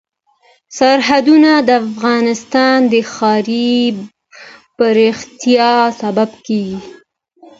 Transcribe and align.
سرحدونه 0.77 1.51
د 1.67 1.69
افغانستان 1.85 2.77
د 2.91 2.93
ښاري 3.13 3.75
پراختیا 4.77 5.73
سبب 6.01 6.29
کېږي. 6.45 6.79